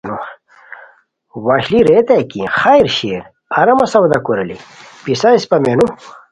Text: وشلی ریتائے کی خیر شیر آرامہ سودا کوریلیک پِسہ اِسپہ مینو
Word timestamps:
وشلی 1.45 1.79
ریتائے 1.89 2.23
کی 2.31 2.41
خیر 2.59 2.85
شیر 2.95 3.19
آرامہ 3.59 3.85
سودا 3.91 4.19
کوریلیک 4.25 4.61
پِسہ 5.03 5.29
اِسپہ 5.37 5.57
مینو 5.63 5.87